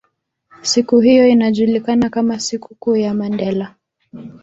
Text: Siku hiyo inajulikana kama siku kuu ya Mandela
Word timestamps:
Siku 0.61 0.99
hiyo 0.99 1.27
inajulikana 1.27 2.09
kama 2.09 2.39
siku 2.39 2.75
kuu 2.75 2.95
ya 2.95 3.13
Mandela 3.13 3.75